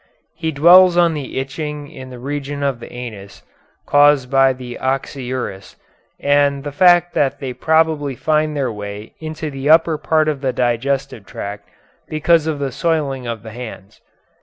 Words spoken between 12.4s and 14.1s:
of the soiling of the hands.